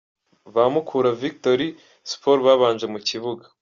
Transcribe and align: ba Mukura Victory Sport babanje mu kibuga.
ba 0.53 0.63
Mukura 0.73 1.09
Victory 1.21 1.67
Sport 2.11 2.41
babanje 2.47 2.85
mu 2.93 2.99
kibuga. 3.07 3.45